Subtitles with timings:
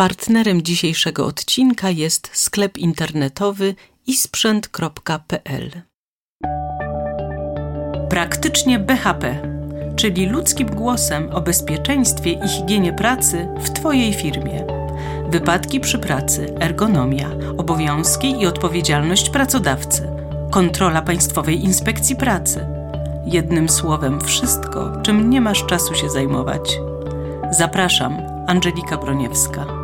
[0.00, 3.74] Partnerem dzisiejszego odcinka jest sklep internetowy
[4.06, 5.70] isprzęt.pl.
[8.08, 9.42] Praktycznie BHP,
[9.96, 14.66] czyli ludzkim głosem o bezpieczeństwie i higienie pracy w Twojej firmie.
[15.30, 20.08] Wypadki przy pracy, ergonomia, obowiązki i odpowiedzialność pracodawcy,
[20.50, 22.66] kontrola Państwowej Inspekcji Pracy.
[23.26, 26.78] Jednym słowem, wszystko, czym nie masz czasu się zajmować.
[27.50, 29.79] Zapraszam, Angelika Broniewska.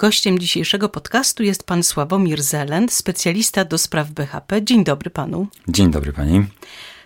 [0.00, 4.62] Gościem dzisiejszego podcastu jest pan Sławomir Zelend, specjalista do spraw BHP.
[4.62, 5.46] Dzień dobry panu.
[5.68, 6.46] Dzień dobry pani.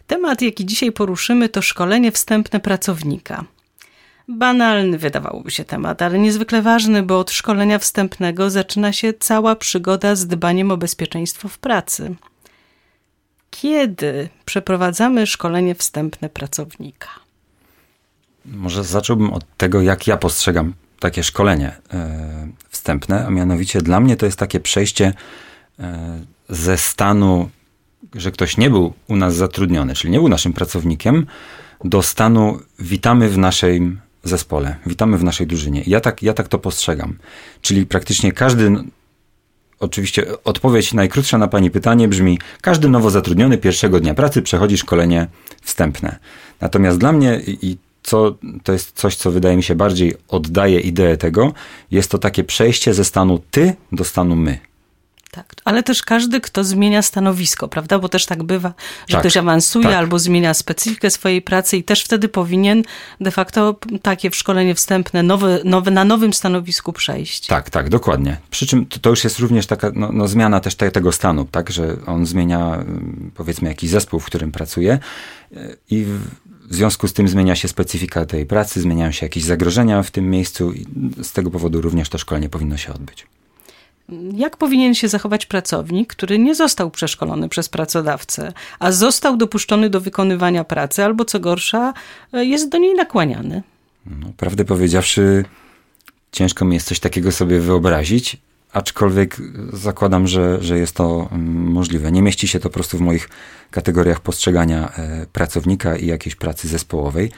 [0.06, 3.44] Temat, jaki dzisiaj poruszymy, to szkolenie wstępne pracownika.
[4.28, 10.14] Banalny wydawałoby się temat, ale niezwykle ważny, bo od szkolenia wstępnego zaczyna się cała przygoda
[10.14, 12.14] z dbaniem o bezpieczeństwo w pracy.
[13.50, 17.08] Kiedy przeprowadzamy szkolenie wstępne pracownika?
[18.44, 24.16] Może zacząłbym od tego, jak ja postrzegam takie szkolenie e, wstępne, a mianowicie dla mnie
[24.16, 25.12] to jest takie przejście
[25.78, 27.50] e, ze stanu,
[28.14, 31.26] że ktoś nie był u nas zatrudniony, czyli nie był naszym pracownikiem,
[31.84, 35.82] do stanu witamy w naszym zespole, witamy w naszej drużynie.
[35.86, 37.18] Ja tak, ja tak to postrzegam.
[37.60, 38.72] Czyli praktycznie każdy,
[39.80, 45.26] oczywiście odpowiedź najkrótsza na Pani pytanie brzmi, każdy nowo zatrudniony pierwszego dnia pracy przechodzi szkolenie
[45.62, 46.18] wstępne.
[46.60, 51.16] Natomiast dla mnie, i co, to jest coś, co wydaje mi się bardziej oddaje ideę
[51.16, 51.52] tego,
[51.90, 54.58] jest to takie przejście ze stanu ty do stanu my.
[55.30, 57.98] Tak, ale też każdy, kto zmienia stanowisko, prawda?
[57.98, 58.74] Bo też tak bywa,
[59.08, 59.94] że tak, ktoś awansuje tak.
[59.94, 62.82] albo zmienia specyfikę swojej pracy i też wtedy powinien
[63.20, 67.46] de facto takie w szkolenie wstępne nowe, nowe, na nowym stanowisku przejść.
[67.46, 68.36] Tak, tak, dokładnie.
[68.50, 71.44] Przy czym to, to już jest również taka no, no zmiana też te, tego stanu,
[71.44, 71.70] tak?
[71.70, 74.98] Że on zmienia mm, powiedzmy jakiś zespół, w którym pracuje
[75.90, 76.20] i w
[76.74, 80.72] związku z tym zmienia się specyfika tej pracy, zmieniają się jakieś zagrożenia w tym miejscu
[80.72, 80.86] i
[81.22, 83.26] z tego powodu również to szkolenie powinno się odbyć.
[84.32, 90.00] Jak powinien się zachować pracownik, który nie został przeszkolony przez pracodawcę, a został dopuszczony do
[90.00, 91.94] wykonywania pracy, albo co gorsza,
[92.32, 93.62] jest do niej nakłaniany?
[94.06, 95.44] No, prawdę powiedziawszy,
[96.32, 98.36] ciężko mi jest coś takiego sobie wyobrazić,
[98.74, 99.36] aczkolwiek
[99.72, 102.12] zakładam, że, że jest to mm, możliwe.
[102.12, 103.28] Nie mieści się to po prostu w moich
[103.70, 107.30] kategoriach postrzegania e, pracownika i jakiejś pracy zespołowej.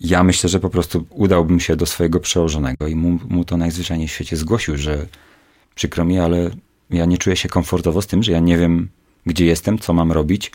[0.00, 4.08] Ja myślę, że po prostu udałbym się do swojego przełożonego i mu, mu to najzwyczajniej
[4.08, 5.06] w świecie zgłosił, że
[5.74, 6.50] przykro mi, ale
[6.90, 8.88] ja nie czuję się komfortowo z tym, że ja nie wiem,
[9.26, 10.52] gdzie jestem, co mam robić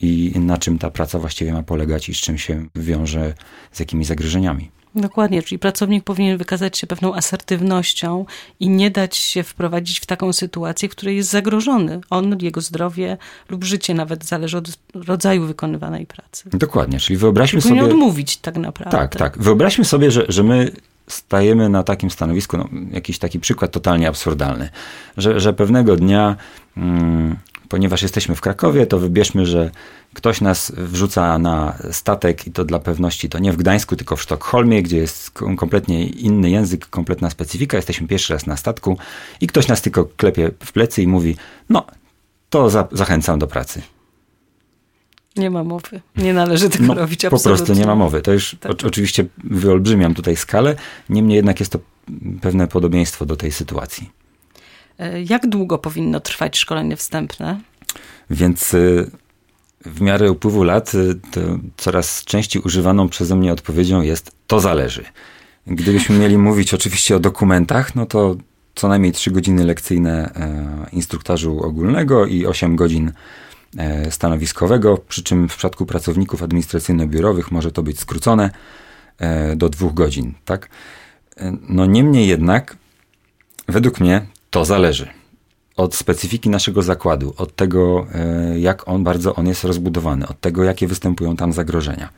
[0.00, 3.34] i na czym ta praca właściwie ma polegać i z czym się wiąże,
[3.72, 4.70] z jakimi zagrożeniami.
[4.94, 8.26] Dokładnie, czyli pracownik powinien wykazać się pewną asertywnością
[8.60, 12.00] i nie dać się wprowadzić w taką sytuację, w której jest zagrożony.
[12.10, 13.16] On, jego zdrowie
[13.48, 16.50] lub życie nawet zależy od rodzaju wykonywanej pracy.
[16.52, 17.90] Dokładnie, czyli wyobraźmy czyli sobie...
[17.90, 18.98] odmówić tak naprawdę.
[18.98, 19.38] Tak, tak.
[19.38, 20.70] Wyobraźmy sobie, że, że my
[21.08, 24.68] stajemy na takim stanowisku, no, jakiś taki przykład totalnie absurdalny,
[25.16, 26.36] że, że pewnego dnia...
[26.74, 27.36] Hmm,
[27.68, 29.70] ponieważ jesteśmy w Krakowie, to wybierzmy, że
[30.14, 34.22] ktoś nas wrzuca na statek i to dla pewności to nie w Gdańsku, tylko w
[34.22, 37.76] Sztokholmie, gdzie jest kompletnie inny język, kompletna specyfika.
[37.76, 38.98] Jesteśmy pierwszy raz na statku
[39.40, 41.36] i ktoś nas tylko klepie w plecy i mówi:
[41.68, 41.86] No,
[42.50, 43.82] to za zachęcam do pracy.
[45.36, 46.00] Nie ma mowy.
[46.16, 47.50] Nie należy tego no, robić absolutnie.
[47.50, 48.22] Po prostu nie ma mowy.
[48.22, 48.72] To już tak.
[48.72, 50.76] o, oczywiście wyolbrzymiam tutaj skalę,
[51.08, 51.78] niemniej jednak jest to
[52.40, 54.10] pewne podobieństwo do tej sytuacji.
[54.98, 57.60] E, jak długo powinno trwać szkolenie wstępne?
[58.30, 59.10] Więc y,
[59.86, 61.20] w miarę upływu lat y,
[61.76, 65.04] coraz częściej używaną przeze mnie odpowiedzią jest to zależy.
[65.66, 68.36] Gdybyśmy mieli mówić oczywiście o dokumentach, no to
[68.74, 73.12] co najmniej 3 godziny lekcyjne e, instruktażu ogólnego i 8 godzin
[73.76, 78.50] e, stanowiskowego, przy czym w przypadku pracowników administracyjno-biurowych może to być skrócone
[79.56, 80.68] do dwóch godzin, tak?
[81.68, 82.76] No niemniej jednak,
[83.68, 85.08] według mnie to zależy
[85.76, 90.64] od specyfiki naszego zakładu, od tego, e, jak on bardzo on jest rozbudowany, od tego,
[90.64, 92.08] jakie występują tam zagrożenia.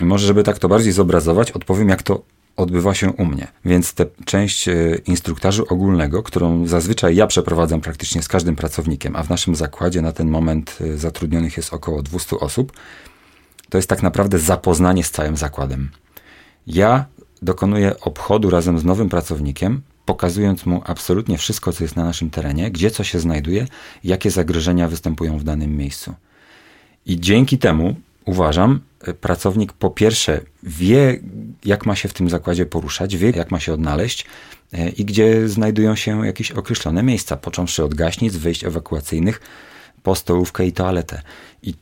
[0.00, 2.22] Może, żeby tak to bardziej zobrazować, odpowiem, jak to
[2.56, 3.46] odbywa się u mnie.
[3.64, 4.74] Więc tę część e,
[5.06, 10.12] instruktażu ogólnego, którą zazwyczaj ja przeprowadzam praktycznie z każdym pracownikiem, a w naszym zakładzie na
[10.12, 12.72] ten moment e, zatrudnionych jest około 200 osób,
[13.68, 15.90] to jest tak naprawdę zapoznanie z całym zakładem.
[16.66, 17.04] Ja
[17.42, 22.70] dokonuję obchodu razem z nowym pracownikiem, pokazując mu absolutnie wszystko, co jest na naszym terenie,
[22.70, 23.66] gdzie co się znajduje,
[24.04, 26.14] jakie zagrożenia występują w danym miejscu.
[27.06, 27.94] I dzięki temu
[28.24, 31.20] uważam, e, pracownik po pierwsze wie,
[31.64, 34.26] jak ma się w tym zakładzie poruszać, wie, jak ma się odnaleźć
[34.72, 39.40] e, i gdzie znajdują się jakieś określone miejsca, począwszy od gaśnic, wyjść ewakuacyjnych,
[40.02, 41.22] po stołówkę i toaletę.
[41.62, 41.74] I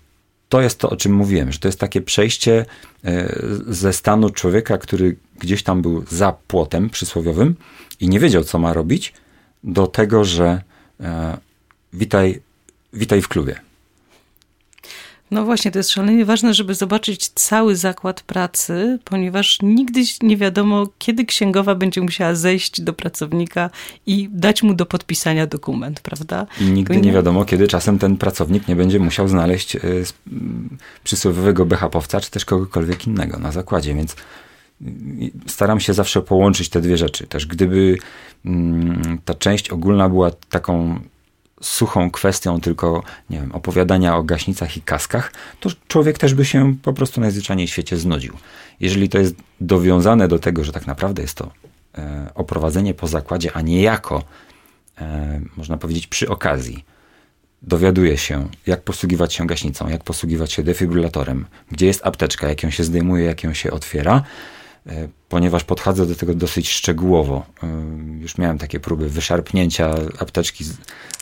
[0.48, 2.66] to jest to, o czym mówiłem, że to jest takie przejście
[3.04, 7.54] e, ze stanu człowieka, który gdzieś tam był za płotem przysłowiowym
[8.00, 9.12] i nie wiedział, co ma robić,
[9.64, 10.62] do tego, że
[11.00, 11.36] e,
[11.92, 12.40] witaj,
[12.92, 13.65] witaj w klubie.
[15.30, 20.86] No właśnie, to jest szalenie ważne, żeby zobaczyć cały zakład pracy, ponieważ nigdy nie wiadomo,
[20.98, 23.70] kiedy księgowa będzie musiała zejść do pracownika
[24.06, 26.46] i dać mu do podpisania dokument, prawda?
[26.60, 29.80] I nigdy nie wiadomo, kiedy czasem ten pracownik nie będzie musiał znaleźć e,
[31.04, 34.16] przysłowiowego BHP-owca, czy też kogokolwiek innego na zakładzie, więc
[35.46, 37.26] staram się zawsze połączyć te dwie rzeczy.
[37.26, 37.98] Też gdyby
[38.44, 41.00] mm, ta część ogólna była taką
[41.60, 46.74] suchą kwestią tylko, nie wiem, opowiadania o gaśnicach i kaskach, to człowiek też by się
[46.82, 48.36] po prostu najzwyczajniej w świecie znudził.
[48.80, 51.50] Jeżeli to jest dowiązane do tego, że tak naprawdę jest to
[51.98, 54.22] e, oprowadzenie po zakładzie, a nie jako,
[54.98, 56.84] e, można powiedzieć, przy okazji,
[57.62, 62.70] dowiaduje się, jak posługiwać się gaśnicą, jak posługiwać się defibrylatorem, gdzie jest apteczka, jak ją
[62.70, 64.22] się zdejmuje, jak ją się otwiera,
[65.28, 67.46] ponieważ podchodzę do tego dosyć szczegółowo.
[67.62, 67.66] E,
[68.20, 70.64] już miałem takie próby wyszarpnięcia apteczki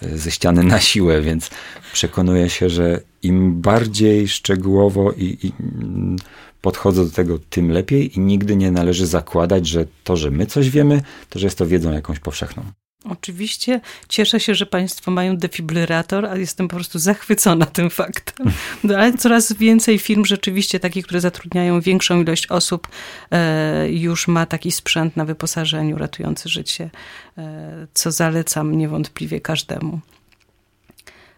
[0.03, 1.51] ze ściany na siłę, więc
[1.93, 6.17] przekonuję się, że im bardziej szczegółowo i, i mm,
[6.61, 10.71] podchodzę do tego, tym lepiej i nigdy nie należy zakładać, że to, że my coś
[10.71, 12.63] wiemy, to, że jest to wiedzą jakąś powszechną.
[13.05, 18.53] Oczywiście cieszę się, że Państwo mają defibrylator, a jestem po prostu zachwycona tym faktem.
[18.85, 22.89] No, ale coraz więcej firm rzeczywiście, takich, które zatrudniają większą ilość osób,
[23.31, 26.91] e, już ma taki sprzęt na wyposażeniu ratujący życie,
[27.39, 30.01] e, co zalecam niewątpliwie każdemu.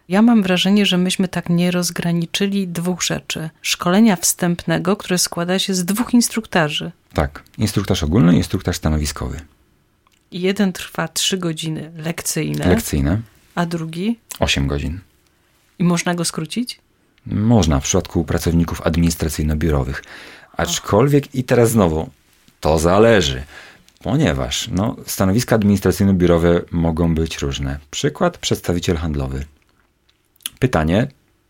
[0.09, 3.49] Ja mam wrażenie, że myśmy tak nie rozgraniczyli dwóch rzeczy.
[3.61, 6.91] Szkolenia wstępnego, które składa się z dwóch instruktarzy.
[7.13, 9.41] Tak, instruktaż ogólny i instruktaż stanowiskowy.
[10.31, 12.67] Jeden trwa 3 godziny lekcyjne.
[12.67, 13.21] Lekcyjne.
[13.55, 14.19] A drugi?
[14.39, 14.99] 8 godzin.
[15.79, 16.79] I można go skrócić?
[17.25, 20.03] Można w przypadku pracowników administracyjno-biurowych.
[20.57, 22.09] Aczkolwiek i teraz znowu,
[22.59, 23.43] to zależy.
[24.03, 27.79] Ponieważ no, stanowiska administracyjno-biurowe mogą być różne.
[27.91, 29.45] Przykład przedstawiciel handlowy.
[30.59, 31.07] Pytanie,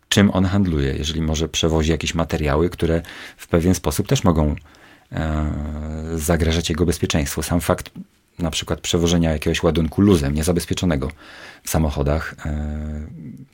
[0.10, 3.02] czym on handluje, jeżeli może przewozi jakieś materiały, które
[3.38, 4.56] w pewien sposób też mogą
[5.12, 5.52] e,
[6.16, 7.44] zagrażać jego bezpieczeństwu.
[7.44, 7.92] Sam fakt
[8.40, 11.12] na przykład przewożenia jakiegoś ładunku luzem niezabezpieczonego
[11.64, 13.08] w samochodach, e,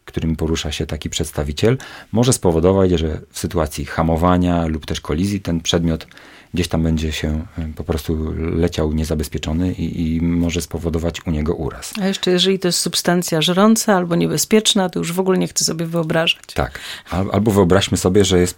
[0.05, 1.77] którym porusza się taki przedstawiciel,
[2.11, 6.07] może spowodować, że w sytuacji hamowania lub też kolizji ten przedmiot
[6.53, 11.55] gdzieś tam będzie się e, po prostu leciał niezabezpieczony i, i, może spowodować u niego
[11.55, 11.93] uraz.
[12.01, 15.65] A jeszcze jeżeli to jest substancja żrąca albo niebezpieczna, to już w ogóle nie chcę
[15.65, 16.43] sobie wyobrażać.
[16.53, 16.79] Tak.
[17.09, 18.57] Albo wyobraźmy sobie, że jest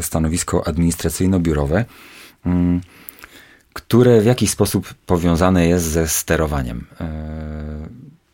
[0.00, 1.84] stanowisko administracyjno-biurowe,
[2.46, 2.80] mm,
[3.74, 6.86] które w jakiś sposób powiązane jest ze sterowaniem.
[7.00, 7.08] E,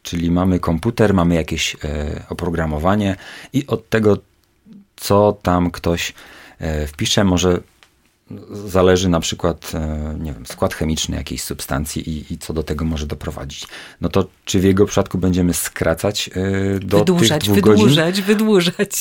[0.02, 3.16] czyli mamy komputer, mamy jakieś e, oprogramowanie
[3.52, 4.18] i od tego,
[4.96, 6.14] co tam ktoś
[6.58, 7.60] e, wpisze, może
[8.66, 12.84] zależy na przykład, e, nie wiem, skład chemiczny jakiejś substancji i, i, co do tego
[12.84, 13.66] może doprowadzić.
[14.00, 18.24] No to czy w jego przypadku będziemy skracać e, do wydłużać, tych dwóch wydłużać, godzin?
[18.24, 18.24] Wydłużać,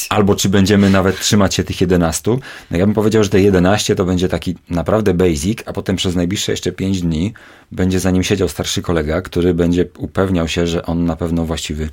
[0.09, 2.37] Albo czy będziemy nawet trzymać się tych 11?
[2.71, 6.15] No ja bym powiedział, że te 11 to będzie taki naprawdę basic, a potem przez
[6.15, 7.33] najbliższe jeszcze 5 dni
[7.71, 11.89] będzie za nim siedział starszy kolega, który będzie upewniał się, że on na pewno właściwy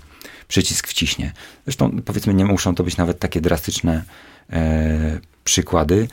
[0.49, 1.33] przycisk wciśnie.
[1.65, 4.05] Zresztą powiedzmy, nie muszą to być nawet takie drastyczne
[4.50, 6.09] e, przykłady.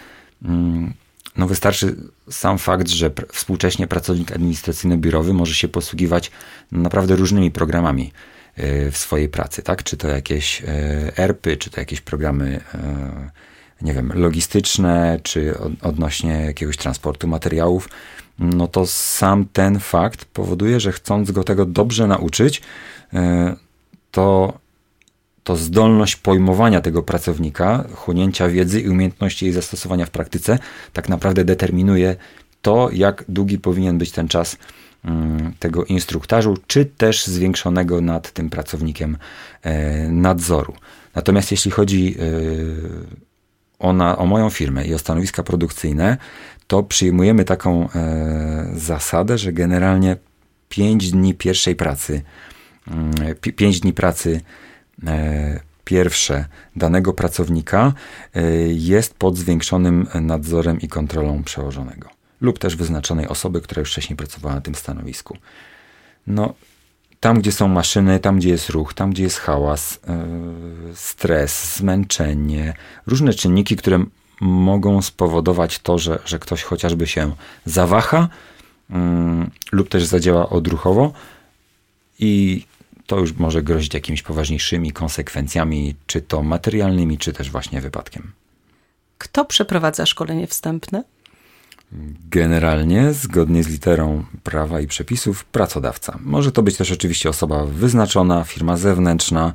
[0.45, 0.93] Mm,
[1.37, 1.95] no wystarczy
[2.29, 6.31] sam fakt, że współcześnie pracownik administracyjno-biurowy może się posługiwać
[6.71, 8.11] naprawdę różnymi programami
[8.55, 9.83] e, w swojej pracy, tak?
[9.83, 10.67] Czy to jakieś e,
[11.17, 13.31] ERPy, czy to jakieś programy, e,
[13.81, 17.89] nie wiem, logistyczne, czy odnośnie jakiegoś transportu materiałów,
[18.39, 22.61] no to sam ten fakt powoduje, że chcąc go tego dobrze nauczyć,
[24.11, 24.53] to
[25.43, 30.59] to zdolność pojmowania tego pracownika, chłonięcia wiedzy i umiejętności jej zastosowania w praktyce
[30.93, 32.15] tak naprawdę determinuje
[32.61, 34.57] to, jak długi powinien być ten czas
[35.05, 39.17] mm, tego instruktażu, czy też zwiększonego nad tym pracownikiem
[39.61, 40.73] e, nadzoru.
[41.15, 42.23] Natomiast jeśli chodzi e,
[43.79, 46.17] o, na, o moją firmę i o stanowiska produkcyjne,
[46.67, 50.17] to przyjmujemy taką e, zasadę, że generalnie
[50.69, 52.21] 5 dni pierwszej pracy,
[53.41, 54.41] 5 mm, dni pracy
[55.83, 56.45] pierwsze
[56.75, 57.93] danego pracownika
[58.33, 62.09] e, jest pod zwiększonym nadzorem i kontrolą przełożonego
[62.41, 65.37] lub też wyznaczonej osoby, która już wcześniej pracowała na tym stanowisku.
[66.27, 66.53] No,
[67.19, 70.25] tam, gdzie są maszyny, tam, gdzie jest ruch, tam, gdzie jest hałas, e,
[70.95, 72.73] stres, zmęczenie,
[73.07, 74.05] różne czynniki, które
[74.41, 77.31] mogą spowodować to, że, że ktoś chociażby się
[77.65, 78.29] zawaha
[78.89, 81.13] mm, lub też zadziała odruchowo
[82.19, 82.65] i
[83.07, 88.31] to już może grozić jakimiś poważniejszymi konsekwencjami, czy to materialnymi, czy też właśnie wypadkiem.
[89.17, 91.03] Kto przeprowadza szkolenie wstępne?
[92.29, 96.19] Generalnie, zgodnie z literą prawa i przepisów, pracodawca.
[96.21, 99.53] Może to być też oczywiście osoba wyznaczona, firma zewnętrzna,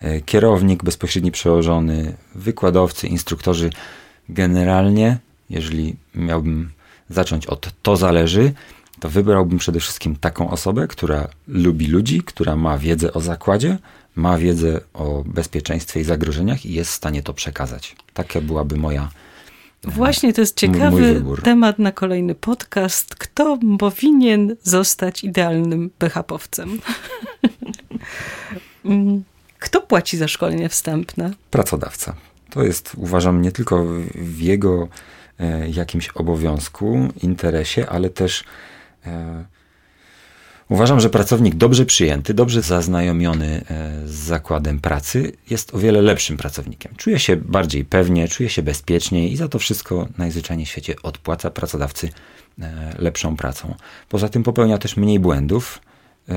[0.00, 3.70] e, kierownik, bezpośredni przełożony, wykładowcy, instruktorzy.
[4.28, 5.18] Generalnie,
[5.50, 6.70] jeżeli miałbym
[7.10, 8.52] zacząć od to zależy,
[9.00, 13.78] to wybrałbym przede wszystkim taką osobę, która lubi ludzi, która ma wiedzę o zakładzie,
[14.16, 17.96] ma wiedzę o bezpieczeństwie i zagrożeniach i jest w stanie to przekazać.
[18.14, 19.08] Taka byłaby moja.
[19.84, 23.14] Właśnie to jest ciekawy temat na kolejny podcast.
[23.14, 26.78] Kto powinien zostać idealnym PHP-owcem?
[29.58, 31.30] Kto płaci za szkolenie wstępne?
[31.50, 32.14] Pracodawca.
[32.50, 34.88] To jest, uważam, nie tylko w jego
[35.38, 38.44] e, jakimś obowiązku, interesie, ale też
[40.68, 46.36] Uważam, że pracownik dobrze przyjęty, dobrze zaznajomiony e, z zakładem pracy jest o wiele lepszym
[46.36, 46.94] pracownikiem.
[46.96, 51.50] Czuje się bardziej pewnie, czuje się bezpieczniej i za to wszystko najzwyczajniej w świecie odpłaca
[51.50, 52.10] pracodawcy
[52.60, 53.74] e, lepszą pracą.
[54.08, 55.80] Poza tym popełnia też mniej błędów,
[56.28, 56.36] e,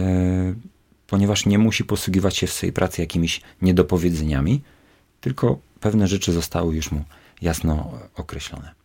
[1.07, 4.61] ponieważ nie musi posługiwać się w swojej pracy jakimiś niedopowiedzeniami,
[5.21, 7.03] tylko pewne rzeczy zostały już mu
[7.41, 8.80] jasno określone.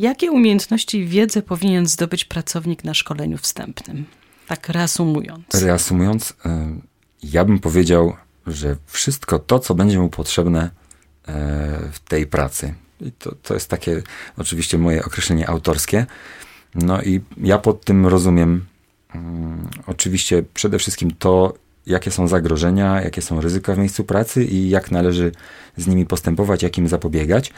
[0.00, 4.04] Jakie umiejętności i wiedzę powinien zdobyć pracownik na szkoleniu wstępnym?
[4.46, 5.44] Tak reasumując.
[5.54, 6.76] Reasumując, e,
[7.22, 8.16] ja bym powiedział,
[8.46, 10.70] że wszystko to, co będzie mu potrzebne e,
[11.92, 12.74] w tej pracy.
[13.00, 14.02] I to, to jest takie
[14.38, 16.06] oczywiście moje określenie autorskie.
[16.74, 18.66] No i ja pod tym rozumiem
[19.14, 21.54] um, oczywiście przede wszystkim to,
[21.86, 25.32] jakie są zagrożenia, jakie są ryzyka w miejscu pracy i jak należy
[25.76, 27.52] z nimi postępować, jak im zapobiegać,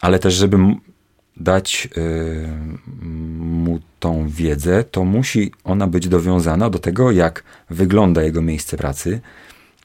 [0.00, 0.58] ale też, żeby
[1.36, 2.48] dać y,
[3.38, 9.20] mu tą wiedzę, to musi ona być dowiązana do tego, jak wygląda jego miejsce pracy,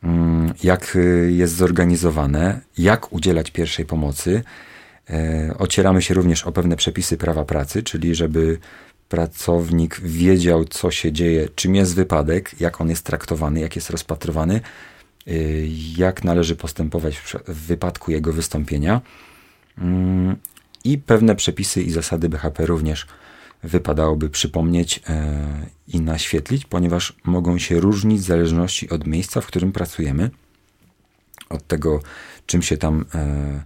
[0.03, 4.43] mm, jak y, jest zorganizowane, jak udzielać pierwszej pomocy.
[5.09, 8.59] E, ocieramy się również o pewne przepisy prawa pracy, czyli żeby
[9.09, 14.61] pracownik wiedział, co się dzieje, czym jest wypadek, jak on jest traktowany, jak jest rozpatrywany,
[15.27, 19.01] y, jak należy postępować w wypadku jego wystąpienia.
[20.87, 23.07] I pewne przepisy i zasady BHP również
[23.63, 29.71] wypadałoby przypomnieć e, i naświetlić, ponieważ mogą się różnić w zależności od miejsca, w którym
[29.71, 30.29] pracujemy,
[31.49, 31.99] od tego,
[32.45, 33.63] czym się tam e,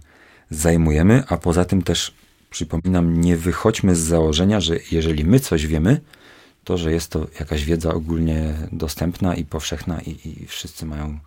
[0.50, 2.14] zajmujemy, a poza tym też
[2.50, 6.00] przypominam, nie wychodźmy z założenia, że jeżeli my coś wiemy,
[6.64, 11.18] to że jest to jakaś wiedza ogólnie dostępna i powszechna i, i wszyscy mają,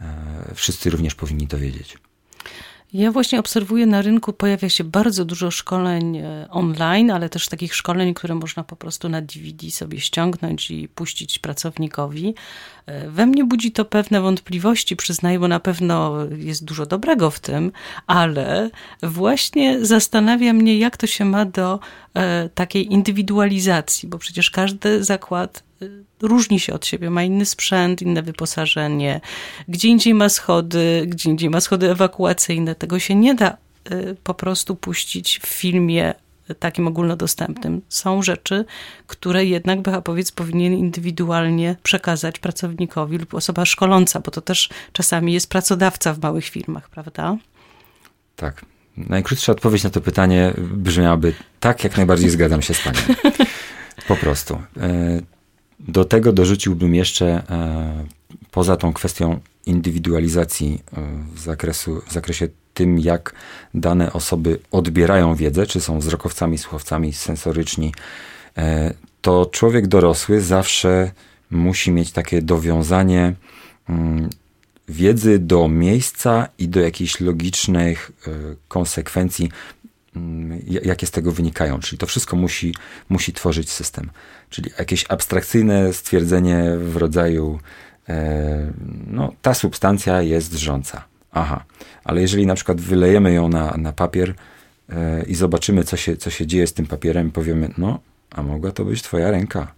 [0.00, 1.98] e, wszyscy również powinni to wiedzieć.
[2.92, 7.74] Ja właśnie obserwuję na rynku, pojawia się bardzo dużo szkoleń e, online, ale też takich
[7.74, 12.34] szkoleń, które można po prostu na DVD sobie ściągnąć i puścić pracownikowi.
[12.86, 17.40] E, we mnie budzi to pewne wątpliwości, przyznaję, bo na pewno jest dużo dobrego w
[17.40, 17.72] tym,
[18.06, 18.70] ale
[19.02, 21.80] właśnie zastanawia mnie, jak to się ma do
[22.14, 25.62] e, takiej indywidualizacji, bo przecież każdy zakład
[26.22, 29.20] różni się od siebie, ma inny sprzęt, inne wyposażenie,
[29.68, 32.74] gdzie indziej ma schody, gdzie indziej ma schody ewakuacyjne.
[32.74, 33.56] Tego się nie da
[33.92, 36.14] y, po prostu puścić w filmie
[36.58, 37.82] takim ogólnodostępnym.
[37.88, 38.64] Są rzeczy,
[39.06, 45.50] które jednak BHPowiec powinien indywidualnie przekazać pracownikowi lub osoba szkoląca, bo to też czasami jest
[45.50, 47.36] pracodawca w małych firmach, prawda?
[48.36, 48.64] Tak.
[48.96, 53.00] Najkrótsza odpowiedź na to pytanie brzmiałaby tak, jak najbardziej zgadzam się z Panią.
[54.08, 54.62] Po prostu.
[55.80, 58.04] Do tego dorzuciłbym jeszcze, e,
[58.50, 61.00] poza tą kwestią indywidualizacji e,
[61.34, 63.34] w, zakresu, w zakresie tym, jak
[63.74, 67.94] dane osoby odbierają wiedzę, czy są wzrokowcami, słuchowcami, sensoryczni,
[68.56, 71.10] e, to człowiek dorosły zawsze
[71.50, 73.34] musi mieć takie dowiązanie
[73.88, 74.30] mm,
[74.88, 78.12] wiedzy do miejsca i do jakichś logicznych
[78.68, 79.50] konsekwencji,
[80.16, 81.78] mm, jakie z tego wynikają.
[81.80, 82.74] Czyli to wszystko musi,
[83.08, 84.10] musi tworzyć system.
[84.50, 87.58] Czyli jakieś abstrakcyjne stwierdzenie w rodzaju
[88.08, 88.72] e,
[89.06, 91.04] no, ta substancja jest drżąca.
[91.32, 91.64] Aha,
[92.04, 94.34] ale jeżeli na przykład wylejemy ją na, na papier
[94.88, 97.98] e, i zobaczymy, co się, co się dzieje z tym papierem, powiemy, no,
[98.30, 99.72] a mogła to być twoja ręka.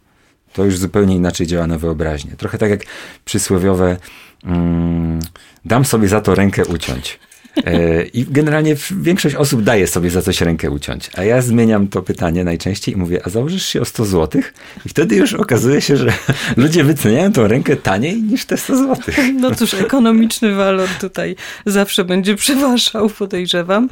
[0.52, 2.32] To już zupełnie inaczej działa na wyobraźnię.
[2.36, 2.80] Trochę tak jak
[3.24, 3.96] przysłowiowe
[4.44, 5.20] mm,
[5.64, 7.18] dam sobie za to rękę uciąć.
[7.64, 11.10] E, I generalnie większość osób daje sobie za coś rękę uciąć.
[11.14, 14.42] A ja zmieniam to pytanie najczęściej i mówię, a założysz się o 100 zł?
[14.86, 16.12] I wtedy już okazuje się, że
[16.56, 18.96] ludzie wyceniają tą rękę taniej niż te 100 zł.
[19.40, 21.36] No cóż, ekonomiczny walor tutaj
[21.66, 23.88] zawsze będzie przeważał, podejrzewam.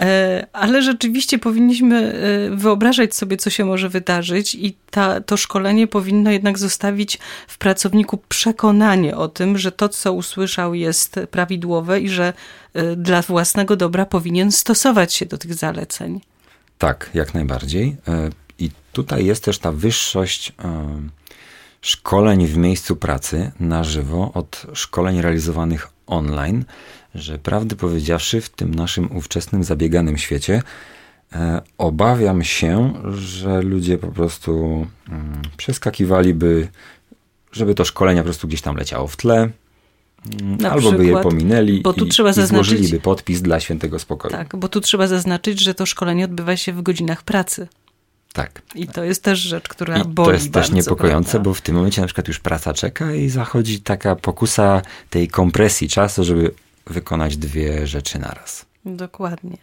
[0.00, 2.12] E, ale rzeczywiście powinniśmy
[2.52, 7.18] e, wyobrażać sobie, co się może wydarzyć i ta, to szkolenie powinno jednak zostawić
[7.48, 12.32] w pracowniku przekonanie o tym, że to, co usłyszał jest prawidłowe i że
[12.96, 16.20] dla własnego dobra powinien stosować się do tych zaleceń.
[16.78, 17.96] Tak, jak najbardziej.
[18.08, 20.52] Y, I tutaj jest też ta wyższość y,
[21.80, 26.64] szkoleń w miejscu pracy na żywo od szkoleń realizowanych online,
[27.14, 30.62] że prawdę powiedziawszy, w tym naszym ówczesnym zabieganym świecie,
[31.78, 36.68] obawiam się, że ludzie po prostu mm, przeskakiwaliby,
[37.52, 39.50] żeby to szkolenie po prostu gdzieś tam leciało w tle,
[40.42, 43.60] na Albo przykład, by je pominęli bo tu i, trzeba i zaznaczyć, złożyliby podpis dla
[43.60, 44.32] świętego spokoju.
[44.32, 47.68] Tak, bo tu trzeba zaznaczyć, że to szkolenie odbywa się w godzinach pracy.
[48.32, 48.62] Tak.
[48.74, 51.50] I to jest też rzecz, która I boli To jest bardzo, też niepokojące, prawda?
[51.50, 55.88] bo w tym momencie na przykład już praca czeka i zachodzi taka pokusa tej kompresji
[55.88, 56.50] czasu, żeby
[56.86, 58.66] wykonać dwie rzeczy naraz.
[58.84, 59.58] Dokładnie.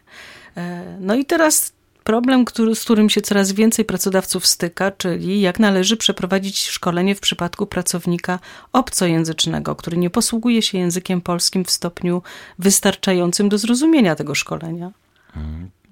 [0.57, 5.59] E, no i teraz problem, który, z którym się coraz więcej pracodawców styka, czyli jak
[5.59, 8.39] należy przeprowadzić szkolenie w przypadku pracownika
[8.73, 12.21] obcojęzycznego, który nie posługuje się językiem polskim w stopniu
[12.59, 14.91] wystarczającym do zrozumienia tego szkolenia.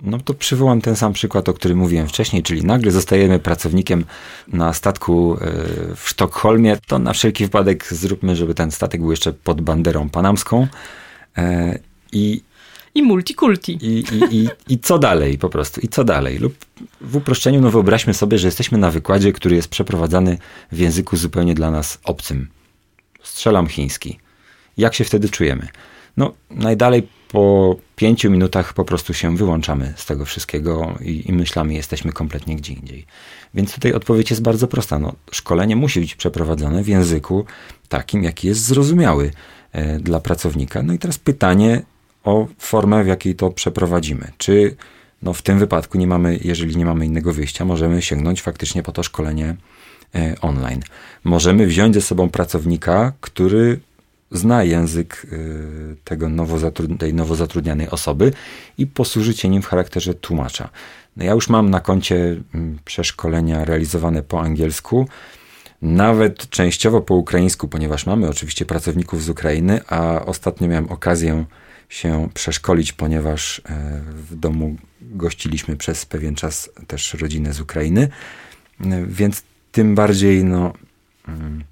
[0.01, 4.05] No to przywołam ten sam przykład, o którym mówiłem wcześniej, czyli nagle zostajemy pracownikiem
[4.47, 5.47] na statku e,
[5.95, 10.67] w Sztokholmie, to na wszelki wypadek zróbmy, żeby ten statek był jeszcze pod banderą panamską.
[11.37, 11.79] E,
[12.11, 12.41] I
[12.95, 13.77] i multikulti.
[13.81, 15.81] I, i, i, I co dalej po prostu?
[15.81, 16.37] I co dalej?
[16.37, 16.55] Lub
[17.01, 20.37] w uproszczeniu, no wyobraźmy sobie, że jesteśmy na wykładzie, który jest przeprowadzany
[20.71, 22.47] w języku zupełnie dla nas obcym.
[23.23, 24.19] Strzelam chiński.
[24.77, 25.67] Jak się wtedy czujemy?
[26.17, 31.75] No, najdalej po pięciu minutach po prostu się wyłączamy z tego wszystkiego i, i myślami
[31.75, 33.05] jesteśmy kompletnie gdzie indziej.
[33.53, 34.99] Więc tutaj odpowiedź jest bardzo prosta.
[34.99, 37.45] No, szkolenie musi być przeprowadzone w języku
[37.89, 39.31] takim, jaki jest zrozumiały
[39.71, 40.83] e, dla pracownika.
[40.83, 41.81] No i teraz pytanie,
[42.23, 44.31] o formę, w jakiej to przeprowadzimy.
[44.37, 44.75] Czy
[45.21, 48.91] no w tym wypadku nie mamy, jeżeli nie mamy innego wyjścia, możemy sięgnąć faktycznie po
[48.91, 49.55] to szkolenie
[50.15, 50.81] e, online.
[51.23, 53.79] Możemy wziąć ze sobą pracownika, który
[54.31, 55.35] zna język e,
[56.03, 58.33] tego nowo tej nowo zatrudnianej osoby
[58.77, 60.69] i posłużyć się nim w charakterze tłumacza.
[61.17, 65.07] No ja już mam na koncie mm, przeszkolenia realizowane po angielsku,
[65.81, 71.45] nawet częściowo po ukraińsku, ponieważ mamy oczywiście pracowników z Ukrainy, a ostatnio miałem okazję
[71.91, 78.09] się przeszkolić, ponieważ e, w domu gościliśmy przez pewien czas też rodzinę z Ukrainy,
[78.81, 80.73] e, więc tym bardziej no,
[81.27, 81.63] mm,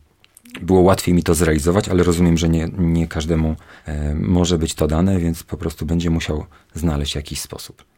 [0.62, 3.56] było łatwiej mi to zrealizować, ale rozumiem, że nie, nie każdemu
[3.86, 7.89] e, może być to dane, więc po prostu będzie musiał znaleźć jakiś sposób.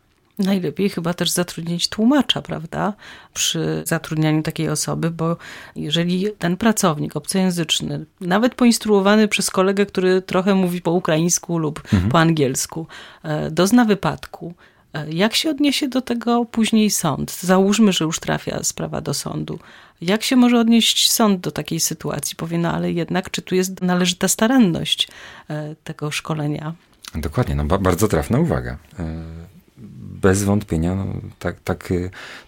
[0.42, 2.94] Najlepiej chyba też zatrudnić tłumacza, prawda,
[3.34, 5.38] przy zatrudnianiu takiej osoby, bo
[5.76, 12.12] jeżeli ten pracownik obcojęzyczny, nawet poinstruowany przez kolegę, który trochę mówi po ukraińsku lub mhm.
[12.12, 12.88] po angielsku,
[13.24, 14.54] e, dozna wypadku,
[14.94, 17.32] e, jak się odniesie do tego później sąd?
[17.40, 19.60] Załóżmy, że już trafia sprawa do sądu.
[20.02, 22.36] Jak się może odnieść sąd do takiej sytuacji?
[22.36, 25.08] Powie, no ale jednak, czy tu jest należyta staranność
[25.50, 26.74] e, tego szkolenia?
[27.16, 28.78] Dokładnie, no bardzo trafna uwaga
[30.22, 31.06] bez wątpienia no,
[31.40, 31.94] tak, tak,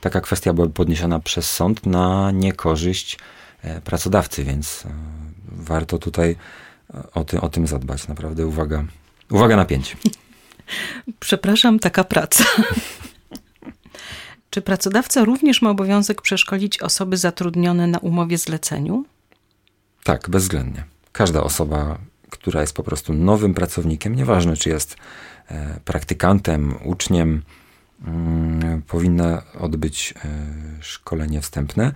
[0.02, 3.20] taka kwestia była podniesiona przez sąd na niekorzyść
[3.62, 4.90] e, pracodawcy, więc e,
[5.52, 6.36] warto tutaj
[6.94, 8.08] e, o, ty, o tym zadbać.
[8.08, 8.84] Naprawdę uwaga,
[9.32, 9.98] uwaga na pięć.
[11.20, 12.44] Przepraszam, taka praca.
[14.50, 19.06] Czy pracodawca również ma obowiązek przeszkolić osoby zatrudnione na umowie zleceniu?
[20.04, 20.84] Tak, bezwzględnie.
[21.12, 21.98] Każda osoba,
[22.30, 24.96] która jest po prostu nowym pracownikiem, nieważne czy jest
[25.86, 27.42] praktykantem, uczniem,
[28.88, 30.30] powinna odbyć e,
[30.82, 31.92] szkolenie wstępne.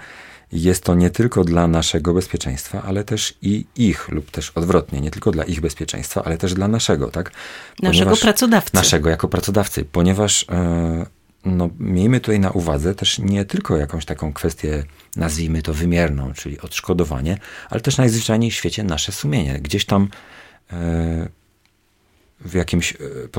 [0.51, 5.11] Jest to nie tylko dla naszego bezpieczeństwa, ale też i ich, lub też odwrotnie, nie
[5.11, 7.31] tylko dla ich bezpieczeństwa, ale też dla naszego, tak?
[7.77, 8.75] Ponieważ, naszego pracodawcy.
[8.75, 11.05] Naszego jako pracodawcy, ponieważ e,
[11.45, 14.83] no, miejmy tutaj na uwadze też nie tylko jakąś taką kwestię,
[15.15, 17.37] nazwijmy to wymierną, czyli odszkodowanie,
[17.69, 19.59] ale też najzwyczajniej w świecie nasze sumienie.
[19.59, 20.07] Gdzieś tam
[20.71, 21.29] e,
[22.41, 22.93] w jakimś,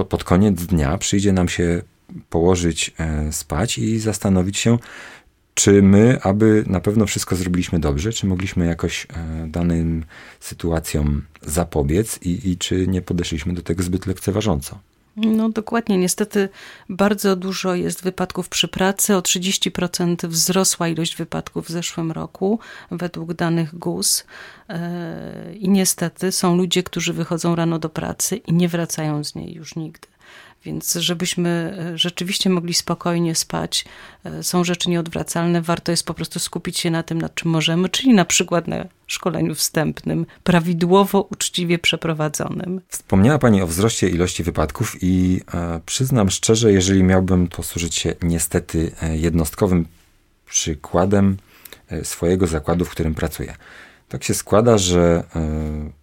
[0.09, 1.83] pod koniec dnia przyjdzie nam się
[2.31, 4.79] położyć e, spać i zastanowić się,
[5.55, 10.05] czy my, aby na pewno wszystko zrobiliśmy dobrze, czy mogliśmy jakoś e, danym
[10.41, 14.79] sytuacjom zapobiec i, i czy nie podeszliśmy do tego zbyt lekceważąco.
[15.17, 16.49] No dokładnie, niestety
[16.89, 19.17] bardzo dużo jest wypadków przy pracy.
[19.17, 22.59] O 30% wzrosła ilość wypadków w zeszłym roku
[22.91, 24.25] według danych GUS.
[24.69, 29.55] E, I niestety są ludzie, którzy wychodzą rano do pracy i nie wracają z niej
[29.55, 30.09] już nigdy.
[30.65, 33.85] Więc żebyśmy e, rzeczywiście mogli spokojnie spać,
[34.25, 35.63] e, są rzeczy nieodwracalne.
[35.63, 38.85] Warto jest po prostu skupić się na tym, nad czym możemy, czyli na przykład na
[39.07, 42.81] szkoleniu wstępnym, prawidłowo, uczciwie przeprowadzonym.
[42.89, 48.91] Wspomniała Pani o wzroście ilości wypadków i e, przyznam szczerze, jeżeli miałbym posłużyć się niestety
[49.03, 49.87] e, jednostkowym
[50.47, 51.37] przykładem
[52.03, 53.55] swojego zakładu, w którym pracuję.
[54.09, 55.98] Tak się składa, że e,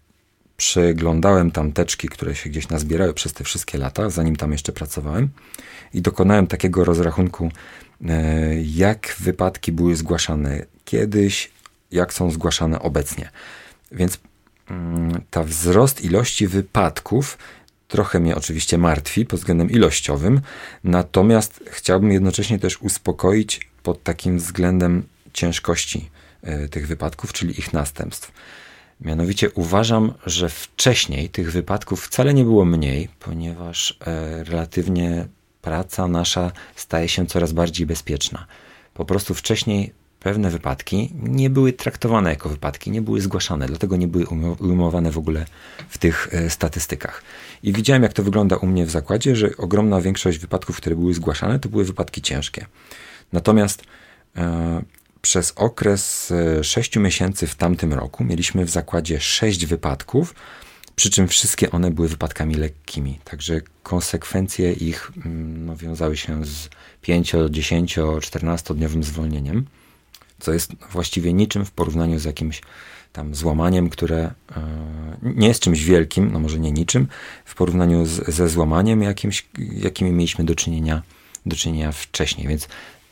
[0.57, 5.29] przeglądałem tam teczki, które się gdzieś nazbierały przez te wszystkie lata, zanim tam jeszcze pracowałem
[5.93, 7.51] i dokonałem takiego rozrachunku,
[8.05, 11.51] e, jak wypadki były zgłaszane kiedyś,
[11.91, 13.29] jak są zgłaszane obecnie.
[13.91, 14.19] Więc
[14.69, 17.37] mm, ta wzrost ilości wypadków
[17.87, 20.41] trochę mnie oczywiście martwi pod względem ilościowym,
[20.83, 26.09] natomiast chciałbym jednocześnie też uspokoić pod takim względem ciężkości
[26.43, 28.31] e, tych wypadków, czyli ich następstw.
[29.01, 35.27] Mianowicie uważam, że wcześniej tych wypadków wcale nie było mniej, ponieważ e, relatywnie
[35.61, 38.45] praca nasza staje się coraz bardziej bezpieczna.
[38.93, 44.07] Po prostu wcześniej pewne wypadki nie były traktowane jako wypadki, nie były zgłaszane, dlatego nie
[44.07, 44.25] były
[44.59, 45.45] ujmowane w ogóle
[45.89, 47.23] w tych e, statystykach.
[47.63, 51.13] I widziałem, jak to wygląda u mnie w zakładzie, że ogromna większość wypadków, które były
[51.13, 52.65] zgłaszane, to były wypadki ciężkie.
[53.33, 53.83] Natomiast
[54.35, 54.81] e,
[55.25, 60.35] przez okres 6 miesięcy w tamtym roku mieliśmy w zakładzie 6 wypadków,
[60.95, 63.19] przy czym wszystkie one były wypadkami lekkimi.
[63.23, 66.69] Także konsekwencje ich mm, no, wiązały się z
[67.01, 69.65] 5, 10, 14 dniowym zwolnieniem,
[70.39, 72.61] co jest właściwie niczym w porównaniu z jakimś
[73.13, 74.33] tam złamaniem, które e,
[75.23, 77.07] nie jest czymś wielkim, no może nie niczym,
[77.45, 81.01] w porównaniu z, ze złamaniem jakimś, jakimi mieliśmy do czynienia,
[81.45, 82.47] do czynienia wcześniej.
[82.47, 82.67] Więc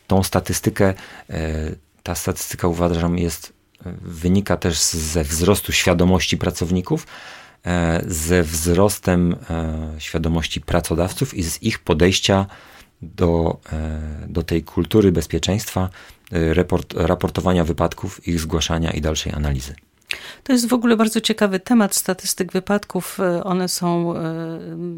[0.07, 0.93] tą statystykę
[1.29, 3.53] e, ta statystyka uważam jest,
[3.85, 7.07] e, wynika też ze wzrostu świadomości pracowników,
[7.65, 12.45] e, ze wzrostem e, świadomości pracodawców i z ich podejścia
[13.01, 13.59] do,
[14.27, 15.89] do tej kultury bezpieczeństwa,
[16.31, 19.75] report, raportowania wypadków, ich zgłaszania i dalszej analizy.
[20.43, 23.19] To jest w ogóle bardzo ciekawy temat statystyk wypadków.
[23.19, 24.21] E, one są, e,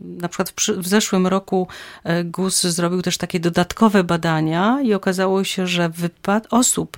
[0.04, 1.68] na przykład w, zeszłym roku
[2.04, 5.90] e, GUS zrobił też takie dodatkowe badania i okazało się, że
[6.50, 6.98] osób,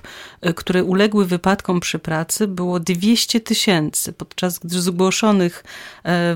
[0.56, 5.64] które uległy wypadkom przy pracy było 200 tysięcy, podczas gdy zgłoszonych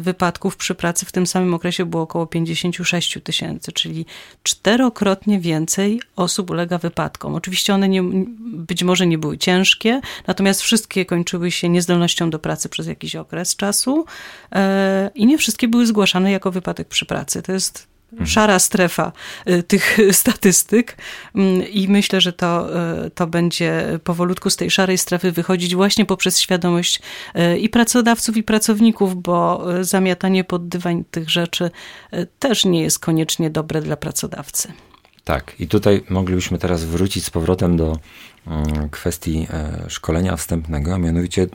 [0.00, 4.06] wypadków przy pracy w tym samym okresie było około 56 tysięcy, czyli
[4.42, 7.34] czterokrotnie więcej osób ulega wypadkom.
[7.34, 8.02] Oczywiście one nie,
[8.42, 13.56] być może nie były ciężkie, natomiast wszystkie kończyły się niezdolnością do pracy przez jakiś okres
[13.56, 14.04] czasu
[14.52, 17.42] e, i nie wszystkie były zgłaszane jako wypadek przy pracy.
[17.42, 18.26] To jest mhm.
[18.26, 19.12] szara strefa
[19.44, 20.96] e, tych statystyk
[21.34, 26.06] mm, i myślę, że to, e, to będzie powolutku z tej szarej strefy wychodzić właśnie
[26.06, 27.02] poprzez świadomość
[27.60, 31.70] i pracodawców, i pracowników, bo zamiatanie pod dywan tych rzeczy
[32.38, 34.72] też nie jest koniecznie dobre dla pracodawcy.
[35.24, 37.98] Tak, i tutaj moglibyśmy teraz wrócić z powrotem do
[38.46, 39.46] mm, kwestii
[39.88, 41.46] szkolenia wstępnego, a mianowicie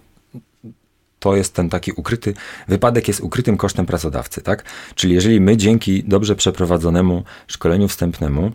[1.20, 2.34] to jest ten taki ukryty,
[2.68, 4.64] wypadek jest ukrytym kosztem pracodawcy, tak?
[4.96, 8.52] Czyli jeżeli my dzięki dobrze przeprowadzonemu szkoleniu wstępnemu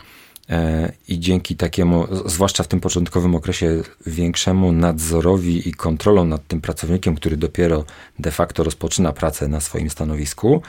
[0.51, 6.61] e, i dzięki takiemu, zwłaszcza w tym początkowym okresie, większemu nadzorowi i kontrolą nad tym
[6.61, 7.85] pracownikiem, który dopiero
[8.19, 10.63] de facto rozpoczyna pracę na swoim stanowisku,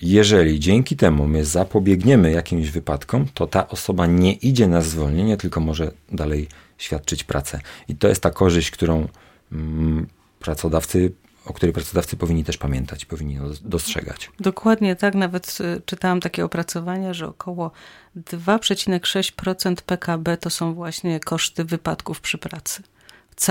[0.00, 5.60] jeżeli dzięki temu my zapobiegniemy jakimś wypadkom, to ta osoba nie idzie na zwolnienie, tylko
[5.60, 7.60] może dalej świadczyć pracę.
[7.88, 9.08] I to jest ta korzyść, którą
[9.52, 10.06] mm,
[10.46, 11.12] pracodawcy
[11.46, 14.30] o której pracodawcy powinni też pamiętać, powinni dostrzegać.
[14.40, 17.70] Dokładnie tak, nawet y, czytałam takie opracowania, że około
[18.16, 22.82] 2,6% PKB to są właśnie koszty wypadków przy pracy.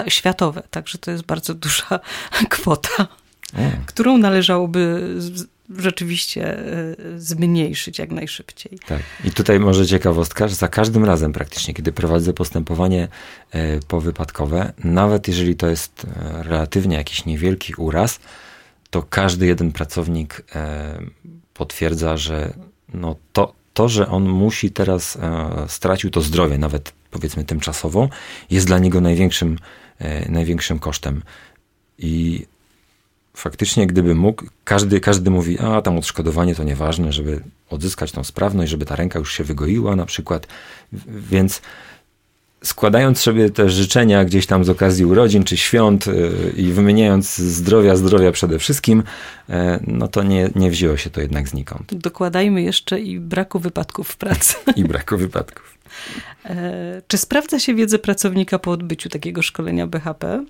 [0.07, 1.99] Światowe, także to jest bardzo duża
[2.49, 3.07] kwota,
[3.53, 3.71] o.
[3.85, 5.15] którą należałoby
[5.69, 8.79] rzeczywiście e, zmniejszyć jak najszybciej.
[8.87, 9.01] Tak.
[9.25, 13.07] I tutaj może ciekawostka, że za każdym razem praktycznie, kiedy prowadzę postępowanie
[13.51, 18.19] e, powypadkowe, nawet jeżeli to jest e, relatywnie jakiś niewielki uraz,
[18.89, 20.43] to każdy jeden pracownik
[21.53, 22.53] potwierdza, że
[22.93, 25.17] no to, to, że on musi teraz
[25.67, 28.09] stracił to zdrowie, nawet powiedzmy tymczasowo,
[28.51, 29.57] jest dla niego największym,
[30.29, 31.23] największym kosztem.
[31.97, 32.45] I
[33.35, 38.71] faktycznie gdyby mógł, każdy, każdy mówi, a tam odszkodowanie to nieważne, żeby odzyskać tą sprawność,
[38.71, 40.47] żeby ta ręka już się wygoiła na przykład,
[41.07, 41.61] więc
[42.63, 47.95] składając sobie te życzenia gdzieś tam z okazji urodzin czy świąt y, i wymieniając zdrowia,
[47.95, 49.03] zdrowia przede wszystkim,
[49.49, 51.95] e, no to nie, nie wzięło się to jednak znikąd.
[51.95, 54.55] Dokładajmy jeszcze i braku wypadków w pracy.
[54.75, 55.77] I braku wypadków.
[56.45, 60.45] E, czy sprawdza się wiedzę pracownika po odbyciu takiego szkolenia BHP?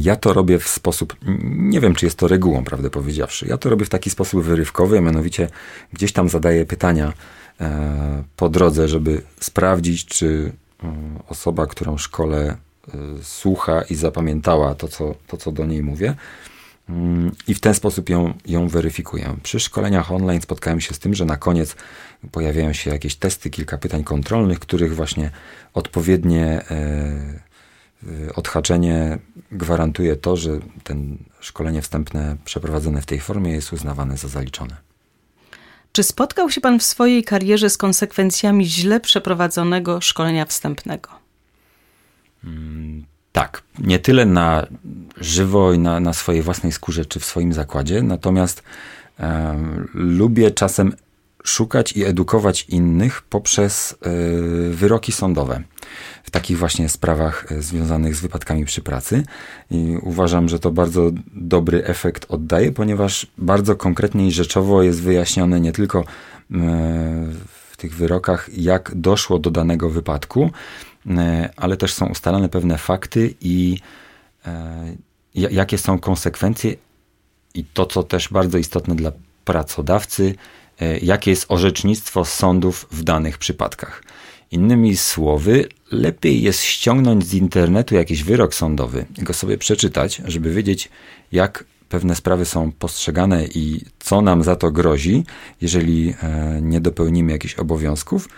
[0.00, 3.46] Ja to robię w sposób, nie wiem czy jest to regułą, prawdę powiedziawszy.
[3.46, 5.48] Ja to robię w taki sposób wyrywkowy, mianowicie
[5.92, 7.12] gdzieś tam zadaję pytania
[7.60, 10.52] e, po drodze, żeby sprawdzić, czy
[10.84, 10.92] e,
[11.28, 12.56] osoba, którą szkole
[12.88, 16.14] e, słucha i zapamiętała to, co, to, co do niej mówię.
[16.88, 19.36] Mm, I w ten sposób ją, ją weryfikuję.
[19.42, 21.76] Przy szkoleniach online spotkałem się z tym, że na koniec
[22.32, 25.30] pojawiają się jakieś testy, kilka pytań kontrolnych, których właśnie
[25.74, 27.53] odpowiednie Y,
[28.34, 29.18] odhaczenie
[29.52, 30.50] gwarantuje to, że
[30.84, 34.76] ten szkolenie wstępne przeprowadzone w tej formie jest uznawane za zaliczone.
[35.92, 41.10] Czy spotkał się Pan w swojej karierze z konsekwencjami źle przeprowadzonego szkolenia wstępnego?
[42.44, 43.62] Mm, tak.
[43.78, 44.66] Nie tyle na
[45.16, 48.62] żywo i na, na swojej własnej skórze czy w swoim zakładzie, natomiast
[49.94, 50.92] lubię czasem
[51.44, 54.10] szukać i edukować innych poprzez e,
[54.70, 55.62] wyroki sądowe
[56.22, 59.22] w takich właśnie sprawach e, związanych z wypadkami przy pracy.
[59.70, 65.60] I uważam, że to bardzo dobry efekt oddaje, ponieważ bardzo konkretnie i rzeczowo jest wyjaśnione
[65.60, 66.04] nie tylko e,
[67.70, 70.50] w tych wyrokach, jak doszło do danego wypadku,
[71.56, 73.78] ale też są ustalane pewne fakty i
[75.34, 76.74] jakie są konsekwencje
[77.54, 79.12] i to, co też bardzo istotne dla
[79.44, 80.34] pracodawcy,
[81.02, 84.02] jakie jest orzecznictwo sądów w danych przypadkach.
[84.50, 90.88] Innymi słowy, lepiej jest ściągnąć z internetu jakiś wyrok sądowy go sobie przeczytać, żeby wiedzieć,
[91.32, 95.24] jak pewne sprawy są postrzegane i co nam za to grozi,
[95.60, 98.28] jeżeli e, nie dopełnimy jakichś obowiązków,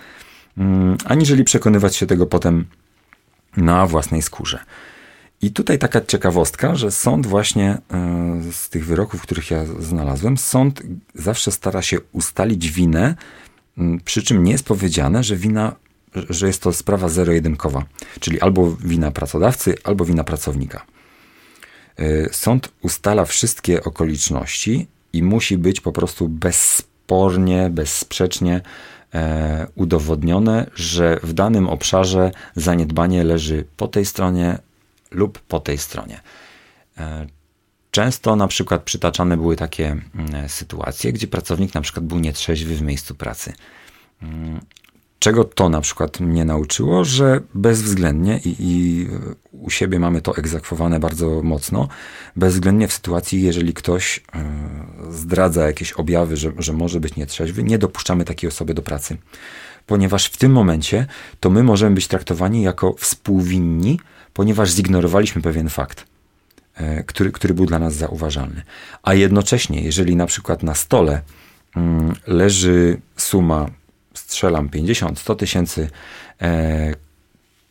[0.59, 2.67] mm, aniżeli przekonywać się tego potem
[3.57, 4.59] na własnej skórze.
[5.43, 7.79] I tutaj taka ciekawostka, że sąd właśnie e,
[8.53, 10.83] z tych wyroków, których ja znalazłem, sąd
[11.15, 13.15] zawsze stara się ustalić winę,
[14.05, 15.77] przy czym nie jest powiedziane, że wina,
[16.31, 17.85] że jest to sprawa zero-jedynkowa,
[18.21, 20.87] czyli albo wina pracodawcy, albo wina pracownika.
[21.97, 28.61] E, sąd ustala wszystkie okoliczności i musi być po prostu bezspornie, bezsprzecznie
[29.15, 34.59] e, udowodnione, że w danym obszarze zaniedbanie leży po tej stronie
[35.11, 36.21] lub po tej stronie.
[36.99, 37.27] E,
[37.91, 42.83] często na przykład przytaczane były takie mm, sytuacje, gdzie pracownik na przykład był nietrzeźwy w
[42.83, 43.53] miejscu pracy.
[44.23, 44.61] Mm,
[45.19, 49.07] czego to na przykład mnie nauczyło, że bezwzględnie i, i,
[49.53, 51.89] u siebie mamy to egzekwowane bardzo mocno,
[52.37, 54.45] bezwzględnie w sytuacji, jeżeli ktoś e,
[55.11, 59.17] zdradza jakieś objawy, że, że może być nietrzeźwy, nie dopuszczamy takiej osoby do pracy.
[59.87, 61.07] Ponieważ w tym momencie
[61.41, 64.01] to my możemy być traktowani jako współwinni
[64.37, 66.07] ponieważ zignorowaliśmy pewien fakt,
[66.75, 68.63] e, który, który był dla nas zauważalny.
[69.03, 71.21] A jednocześnie, jeżeli na przykład na stole
[71.77, 73.71] mm, leży suma,
[74.15, 75.91] strzelam 50-100 tysięcy,
[76.43, 76.95] e,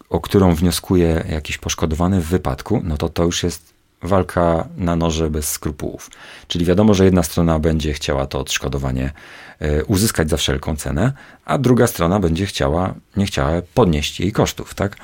[0.10, 5.30] o którą wnioskuje jakiś poszkodowany w wypadku, no to to już jest walka na noże
[5.30, 6.10] bez skrupułów.
[6.48, 9.12] Czyli wiadomo, że jedna strona będzie chciała to odszkodowanie
[9.60, 11.14] e, uzyskać za wszelką cenę,
[11.46, 14.98] a druga strona będzie chciała, nie chciała podnieść jej kosztów, tak?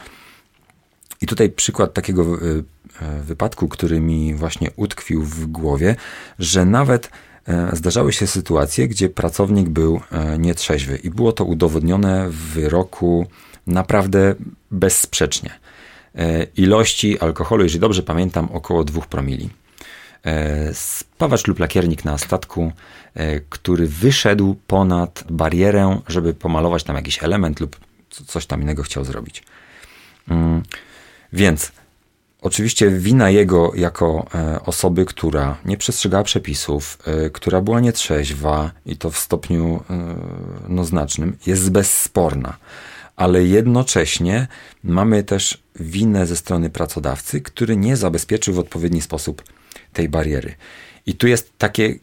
[1.21, 2.63] I tutaj przykład takiego y,
[3.19, 5.95] y, wypadku, który mi właśnie utkwił w głowie,
[6.39, 7.10] że nawet
[7.47, 13.27] e, zdarzały się sytuacje, gdzie pracownik był e, nietrzeźwy i było to udowodnione w wyroku
[13.67, 14.36] naprawdę
[14.71, 15.60] bezsprzecznie.
[16.15, 19.49] E, ilości alkoholu, jeżeli dobrze pamiętam, około 2 promili.
[20.73, 22.71] Spawacz lub lakiernik na statku,
[23.49, 27.79] który wyszedł ponad barierę, żeby pomalować tam jakiś element lub
[28.10, 29.43] coś tam innego chciał zrobić.
[31.34, 31.72] Więc
[32.41, 38.98] oczywiście wina jego jako e, osoby, która nie przestrzegała przepisów, e, która była nietrzeźwa i
[38.98, 40.15] to w stopniu e,
[40.67, 42.58] no, znacznym, jest bezsporna.
[43.15, 44.48] Ale jednocześnie
[44.84, 49.44] mamy też winę ze strony pracodawcy, który nie zabezpieczył w odpowiedni sposób
[49.94, 50.56] tej bariery.
[51.06, 51.96] I tu jest takie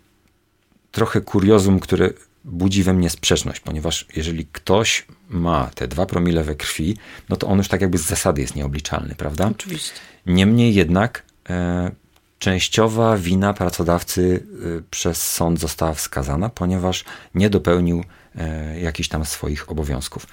[0.91, 2.11] trochę kuriozum, które
[2.44, 6.96] budzi we mnie sprzeczność, ponieważ jeżeli ktoś ma te dwa promile we krwi,
[7.29, 9.48] no to on już tak jakby z zasady jest nieobliczalny, prawda?
[9.48, 9.92] Oczywiście.
[10.27, 11.90] Niemniej jednak e,
[12.38, 14.46] częściowa wina pracodawcy
[14.79, 20.27] e, przez sąd została wskazana, ponieważ nie dopełnił e, jakichś tam swoich obowiązków.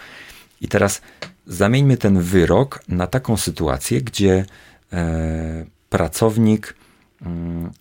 [0.62, 1.02] I teraz
[1.48, 4.46] zamieńmy ten wyrok na taką sytuację, gdzie
[4.94, 6.76] e, pracownik
[7.22, 7.72] mm,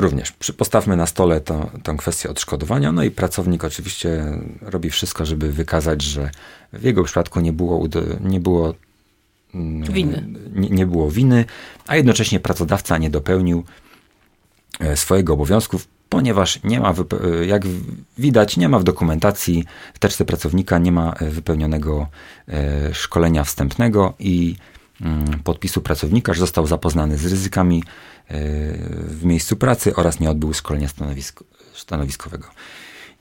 [0.00, 2.92] również postawmy na stole to, tę kwestię odszkodowania.
[2.92, 6.30] No i pracownik oczywiście robi wszystko, żeby wykazać, że
[6.72, 7.88] w jego przypadku nie było,
[8.20, 8.74] nie było
[9.54, 10.24] mm, winy.
[10.54, 11.44] Nie, nie było winy,
[11.86, 13.64] a jednocześnie pracodawca nie dopełnił
[14.80, 17.62] e, swojego obowiązków, ponieważ nie ma, e, jak
[18.18, 22.06] widać, nie ma w dokumentacji w teczce pracownika, nie ma e, wypełnionego
[22.92, 24.56] szkolenia wstępnego i
[25.00, 27.82] mm, podpisu pracownika, że został zapoznany z ryzykami
[29.06, 31.42] w miejscu pracy oraz nie odbył szkolenia stanowisk,
[31.74, 32.48] stanowiskowego.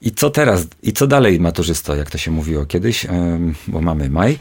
[0.01, 3.07] I co teraz, i co dalej maturzysto, jak to się mówiło kiedyś,
[3.67, 4.39] bo mamy maj,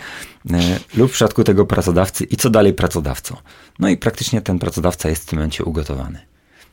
[0.51, 3.37] e, lub w przypadku tego pracodawcy, i co dalej pracodawco.
[3.79, 6.19] No i praktycznie ten pracodawca jest w tym momencie ugotowany.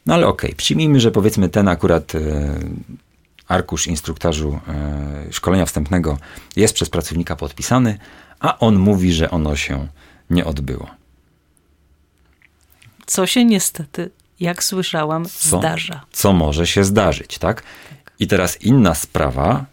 [0.05, 2.19] No ale okej, okay, przyjmijmy, że powiedzmy ten akurat e,
[3.47, 6.17] arkusz instruktażu e, szkolenia wstępnego
[6.55, 7.97] jest przez pracownika podpisany,
[8.39, 9.87] a on mówi, że ono się
[10.29, 10.89] nie odbyło.
[13.05, 16.05] Co się niestety, jak słyszałam, co, zdarza.
[16.11, 17.63] Co może się zdarzyć, tak?
[18.19, 19.65] I teraz inna sprawa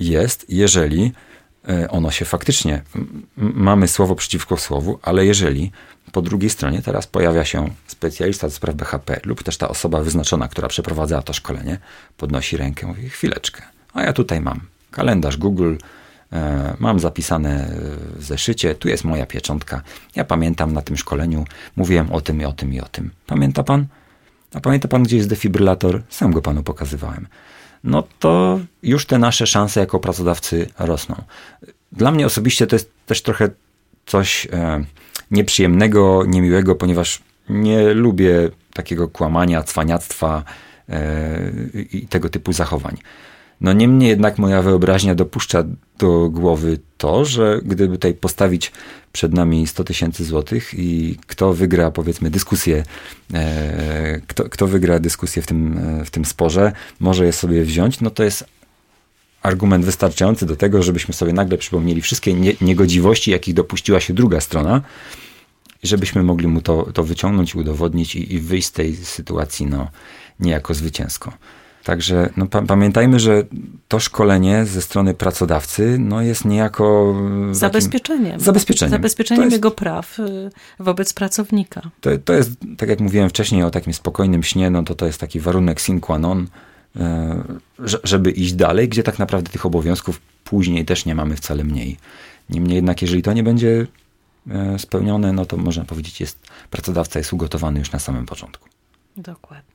[0.00, 1.12] jest, jeżeli
[1.68, 2.82] e, ono się faktycznie,
[3.36, 5.72] mamy słowo przeciwko słowu, ale jeżeli
[6.12, 10.48] po drugiej stronie teraz pojawia się specjalista do spraw BHP lub też ta osoba wyznaczona,
[10.48, 11.78] która przeprowadzała to szkolenie,
[12.16, 13.62] podnosi rękę, mówi chwileczkę,
[13.94, 15.76] a ja tutaj mam kalendarz Google,
[16.78, 17.70] mam zapisane
[18.16, 19.82] w zeszycie, tu jest moja pieczątka.
[20.16, 21.44] Ja pamiętam na tym szkoleniu,
[21.76, 23.10] mówiłem o tym i o tym i o tym.
[23.26, 23.86] Pamięta pan?
[24.54, 26.02] A pamięta pan, gdzie jest defibrylator?
[26.08, 27.26] Sam go panu pokazywałem
[27.84, 31.22] no to już te nasze szanse jako pracodawcy rosną.
[31.92, 33.48] Dla mnie osobiście to jest też trochę
[34.06, 34.84] coś e,
[35.30, 40.42] nieprzyjemnego, niemiłego, ponieważ nie lubię takiego kłamania, cwaniactwa
[40.88, 41.52] e,
[41.92, 42.96] i tego typu zachowań.
[43.62, 45.64] No niemniej jednak moja wyobraźnia dopuszcza
[45.98, 48.72] do głowy to, że gdyby tutaj postawić
[49.12, 52.84] przed nami 100 tysięcy złotych i kto wygra powiedzmy dyskusję,
[53.34, 58.00] e, kto, kto wygra dyskusję w tym, e, w tym sporze, może je sobie wziąć,
[58.00, 58.44] no to jest
[59.42, 64.40] argument wystarczający do tego, żebyśmy sobie nagle przypomnieli wszystkie nie, niegodziwości, jakich dopuściła się druga
[64.40, 64.82] strona,
[65.82, 69.88] żebyśmy mogli mu to, to wyciągnąć, udowodnić i, i wyjść z tej sytuacji no,
[70.40, 71.32] niejako zwycięsko.
[71.84, 73.42] Także no, pa pamiętajmy, że
[73.88, 77.14] to szkolenie ze strony pracodawcy no, jest niejako.
[77.52, 78.40] Zabezpieczeniem.
[78.40, 78.90] Zabezpieczeniem.
[78.90, 81.90] Zabezpieczeniem jest, jego praw y, wobec pracownika.
[82.00, 85.20] To, to jest, tak jak mówiłem wcześniej o takim spokojnym śnie, no to to jest
[85.20, 86.46] taki warunek sine qua non,
[86.96, 87.00] y,
[88.04, 91.96] żeby iść dalej, gdzie tak naprawdę tych obowiązków później też nie mamy wcale mniej.
[92.50, 93.86] Niemniej jednak, jeżeli to nie będzie
[94.76, 96.38] y, spełnione, no to można powiedzieć, jest
[96.70, 98.68] pracodawca jest ugotowany już na samym początku.
[99.16, 99.71] Dokładnie.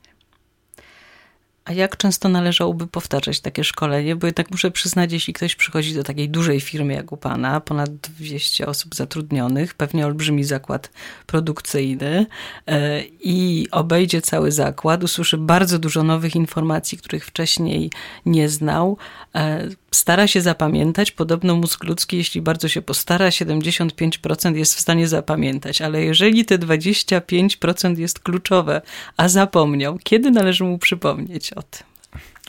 [1.68, 4.16] A jak często należałoby powtarzać takie szkolenie?
[4.16, 7.90] Bo jednak muszę przyznać, jeśli ktoś przychodzi do takiej dużej firmy jak u Pana, ponad
[7.90, 10.90] 200 osób zatrudnionych, pewnie olbrzymi zakład
[11.26, 12.26] produkcyjny
[12.66, 17.90] e, i obejdzie cały zakład, usłyszy bardzo dużo nowych informacji, których wcześniej
[18.26, 18.96] nie znał,
[19.34, 21.10] e, stara się zapamiętać.
[21.10, 26.58] Podobno mózg ludzki, jeśli bardzo się postara, 75% jest w stanie zapamiętać, ale jeżeli te
[26.58, 28.82] 25% jest kluczowe,
[29.16, 31.86] a zapomniał, kiedy należy mu przypomnieć o tym?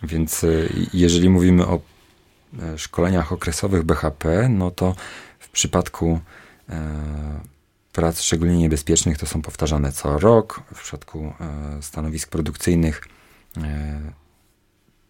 [0.04, 1.80] Więc y, jeżeli mówimy o
[2.60, 4.96] e, szkoleniach okresowych BHP, no to
[5.40, 6.20] w przypadku
[6.70, 7.40] e,
[7.94, 10.64] prac szczególnie niebezpiecznych to są powtarzane co rok.
[10.76, 13.08] W przypadku e, stanowisk produkcyjnych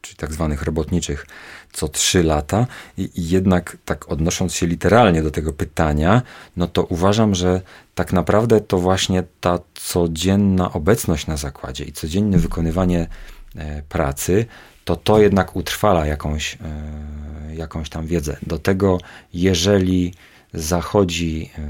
[0.01, 1.25] czyli tak zwanych robotniczych,
[1.73, 2.67] co trzy lata.
[2.97, 6.21] I, I, jednak tak odnosząc się literalnie do tego pytania,
[6.57, 7.61] no to uważam, że
[7.95, 13.07] tak naprawdę to właśnie ta codzienna obecność na zakładzie i codzienne wykonywanie
[13.55, 14.45] e, pracy,
[14.85, 18.37] to to jednak utrwala jakąś, e, jakąś tam wiedzę.
[18.47, 18.97] Do tego,
[19.33, 20.13] jeżeli
[20.53, 21.61] zachodzi, e,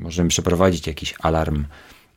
[0.00, 1.64] możemy przeprowadzić jakiś alarm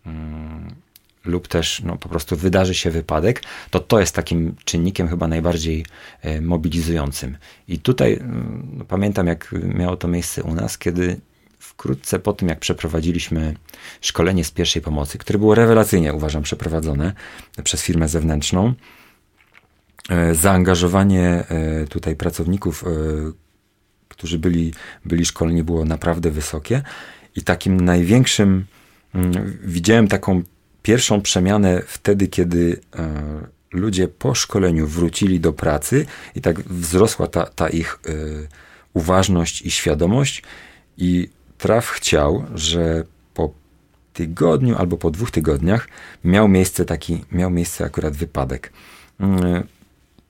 [0.06, 0.83] mm,
[1.26, 5.86] lub też no, po prostu wydarzy się wypadek, to to jest takim czynnikiem chyba najbardziej
[6.22, 7.38] e, mobilizującym.
[7.68, 11.20] I tutaj mm, no, pamiętam, jak miało to miejsce u nas, kiedy
[11.60, 13.56] wkrótce po tym, jak przeprowadziliśmy
[14.02, 17.14] szkolenie z pierwszej pomocy, które było rewelacyjnie, uważam, przeprowadzone
[17.64, 18.74] przez firmę zewnętrzną,
[20.10, 22.86] e, zaangażowanie e, tutaj pracowników,
[24.10, 24.74] którzy byli,
[25.06, 26.82] byli szkoleni, było naprawdę wysokie.
[27.36, 28.66] I takim największym,
[29.14, 30.44] mm, widziałem taką
[30.84, 33.08] pierwszą przemianę wtedy, kiedy e,
[33.72, 38.12] ludzie po szkoleniu wrócili do pracy i tak wzrosła ta, ta ich e,
[38.94, 40.44] uważność i świadomość
[40.98, 43.54] i traf chciał, że po
[44.14, 45.88] tygodniu albo po dwóch tygodniach
[46.24, 48.74] miał miejsce taki, miał miejsce akurat wypadek.
[49.20, 49.68] Mm,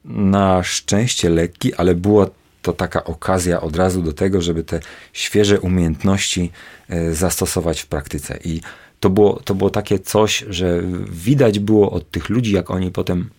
[0.05, 2.29] na szczęście lekki, ale było
[2.61, 4.79] to taka okazja od razu do tego, żeby te
[5.13, 6.51] świeże umiejętności
[6.89, 8.39] e, zastosować w praktyce.
[8.43, 8.61] I
[9.03, 13.29] to było, to było takie coś, że widać było od tych ludzi, jak oni potem,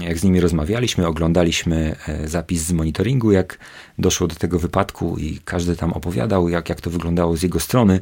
[0.00, 3.58] jak z nimi rozmawialiśmy, oglądaliśmy e, zapis z monitoringu, jak
[3.98, 8.00] doszło do tego wypadku i każdy tam opowiadał, jak, jak to wyglądało z jego strony,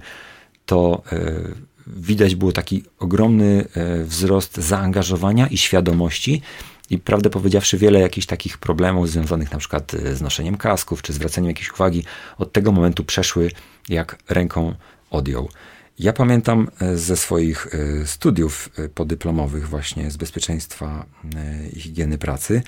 [0.67, 1.33] to e,
[1.87, 6.43] widać było taki ogromny e, wzrost zaangażowania i świadomości.
[6.91, 11.49] I prawdę powiedziawszy, wiele jakichś takich problemów związanych na przykład z noszeniem kasków, czy zwracaniem
[11.49, 12.05] jakiejś uwagi,
[12.39, 13.51] od tego momentu przeszły
[13.89, 14.75] jak ręką
[15.11, 15.49] odjął.
[15.99, 21.07] Ja pamiętam e, ze swoich e, studiów e, podyplomowych właśnie z bezpieczeństwa
[21.73, 22.63] i higieny pracy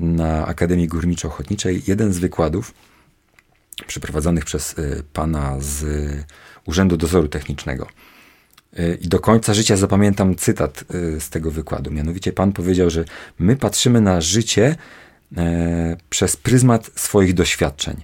[0.00, 2.74] na Akademii Górniczo-Ochotniczej jeden z wykładów
[3.86, 4.74] przeprowadzonych przez
[5.12, 5.84] pana z
[6.66, 7.86] Urzędu Dozoru Technicznego.
[9.00, 10.84] I do końca życia zapamiętam cytat
[11.18, 11.90] z tego wykładu.
[11.90, 13.04] Mianowicie pan powiedział, że
[13.38, 14.76] my patrzymy na życie
[16.10, 17.96] przez pryzmat swoich doświadczeń.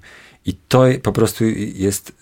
[0.46, 2.12] I to po prostu jest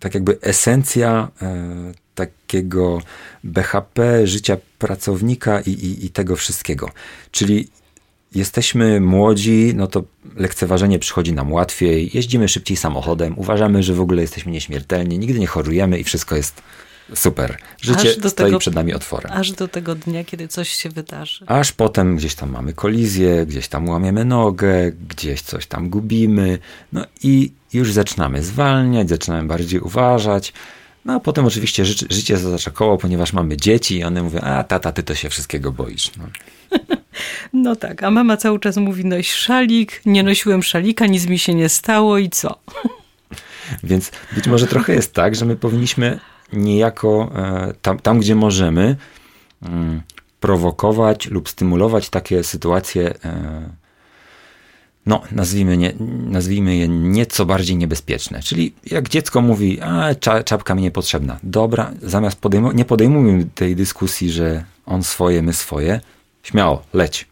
[0.00, 3.02] tak jakby esencja e, takiego
[3.44, 6.90] BHP, życia pracownika i, i, i tego wszystkiego.
[7.30, 7.68] Czyli
[8.34, 10.02] jesteśmy młodzi, no to
[10.36, 15.46] lekceważenie przychodzi nam łatwiej, jeździmy szybciej samochodem, uważamy, że w ogóle jesteśmy nieśmiertelni, nigdy nie
[15.46, 16.62] chorujemy i wszystko jest
[17.14, 17.58] super.
[17.82, 19.32] Życie stoi tego, przed nami otworem.
[19.32, 21.44] Aż do tego dnia, kiedy coś się wydarzy.
[21.46, 26.58] Aż potem gdzieś tam mamy kolizję, gdzieś tam łamiemy nogę, gdzieś coś tam gubimy,
[26.92, 30.52] no i już zaczynamy zwalniać, zaczynamy bardziej uważać.
[31.04, 34.64] No a potem oczywiście ży życie zaznacza koło, ponieważ mamy dzieci i one mówią, a
[34.64, 36.10] tata, ty to się wszystkiego boisz.
[36.16, 36.24] No.
[37.52, 41.54] no tak, a mama cały czas mówi, noś szalik, nie nosiłem szalika, nic mi się
[41.54, 42.58] nie stało i co?
[43.82, 46.20] Więc być może trochę jest tak, że my powinniśmy
[46.52, 48.96] niejako e, tam, tam gdzie możemy,
[49.62, 50.02] mm,
[50.40, 53.70] prowokować lub stymulować takie sytuacje, e,
[55.06, 55.92] no, nazwijmy, nie,
[56.26, 58.42] nazwijmy je nieco bardziej niebezpieczne.
[58.42, 61.38] Czyli jak dziecko mówi, a czapka mi niepotrzebna.
[61.42, 66.00] Dobra, zamiast podejmować, nie podejmujmy tej dyskusji, że on swoje, my swoje.
[66.42, 67.29] Śmiało, leć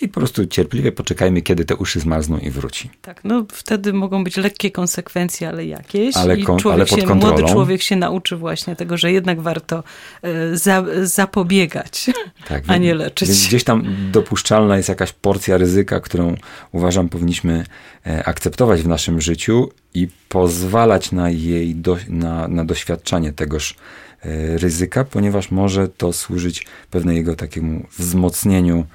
[0.00, 2.90] i po prostu cierpliwie poczekajmy, kiedy te uszy zmarzną i wróci.
[3.02, 6.16] Tak, no wtedy mogą być lekkie konsekwencje, ale jakieś.
[6.16, 7.36] Ale, kon, ale pod się, kontrolą.
[7.36, 9.82] Młody człowiek się nauczy właśnie tego, że jednak warto
[10.22, 12.10] e, za, zapobiegać,
[12.48, 13.28] tak, a nie leczyć.
[13.28, 16.36] Więc gdzieś tam dopuszczalna jest jakaś porcja ryzyka, którą
[16.72, 17.64] uważam powinniśmy
[18.06, 23.74] e, akceptować w naszym życiu i pozwalać na jej do, na, na doświadczanie tegoż
[24.22, 28.86] e, ryzyka, ponieważ może to służyć pewnego takiemu wzmocnieniu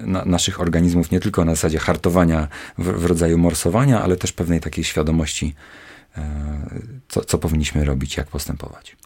[0.00, 2.48] na, naszych organizmów nie tylko na zasadzie hartowania
[2.78, 5.54] w, w, rodzaju morsowania, ale też pewnej takiej świadomości,
[6.16, 6.22] e,
[7.08, 8.96] co, co powinniśmy robić, jak postępować.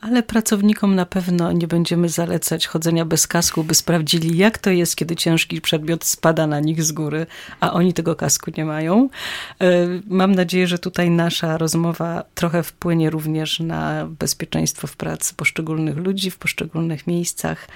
[0.00, 4.96] Ale pracownikom na pewno nie będziemy zalecać chodzenia bez kasku, by sprawdzili, jak to jest,
[4.96, 7.26] kiedy ciężki przedmiot spada na nich z góry,
[7.60, 9.08] a oni tego kasku nie mają.
[9.60, 15.96] E, mam nadzieję, że tutaj nasza rozmowa trochę wpłynie również na bezpieczeństwo w pracy poszczególnych
[15.96, 17.68] ludzi w poszczególnych miejscach.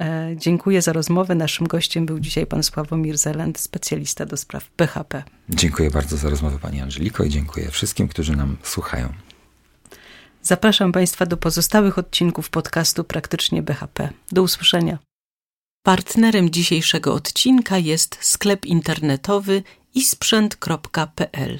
[0.00, 1.34] E, dziękuję za rozmowę.
[1.34, 5.22] Naszym gościem był dzisiaj pan Sławomir Zeland, specjalista do spraw PHP.
[5.48, 9.08] Dziękuję bardzo za rozmowę pani Angeliko i dziękuję wszystkim, którzy nam słuchają.
[10.42, 14.08] Zapraszam Państwa do pozostałych odcinków podcastu Praktycznie BHP.
[14.32, 14.98] Do usłyszenia.
[15.82, 19.62] Partnerem dzisiejszego odcinka jest sklep internetowy
[19.94, 21.58] isprzęt.pl.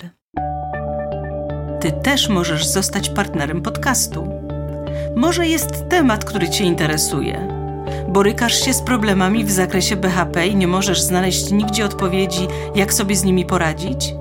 [1.81, 4.29] Ty też możesz zostać partnerem podcastu.
[5.17, 7.54] Może jest temat, który Cię interesuje
[8.15, 13.17] Borykasz się z problemami w zakresie BHP i nie możesz znaleźć nigdzie odpowiedzi, jak sobie
[13.17, 14.15] z nimi poradzić?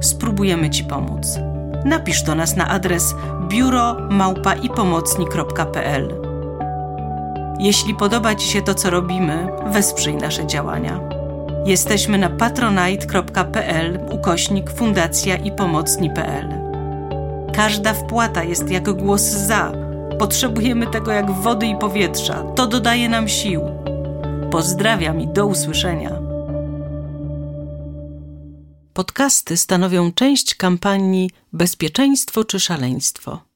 [0.00, 1.38] Spróbujemy Ci pomóc.
[1.84, 3.14] Napisz do nas na adres
[3.48, 6.14] biuro.małpaipomocni.pl
[7.58, 11.00] Jeśli podoba Ci się to, co robimy, wesprzyj nasze działania.
[11.64, 16.48] Jesteśmy na patronite.pl ukośnik fundacja i pomocni.pl.
[17.54, 19.87] Każda wpłata jest jak głos za
[20.18, 22.42] Potrzebujemy tego jak wody i powietrza.
[22.42, 23.60] To dodaje nam sił.
[24.50, 26.18] Pozdrawiam i do usłyszenia.
[28.92, 33.47] Podcasty stanowią część kampanii Bezpieczeństwo czy szaleństwo.